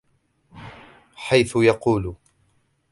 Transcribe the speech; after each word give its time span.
حَيْثُ 1.15 1.53
يَقُولُ 1.55 2.15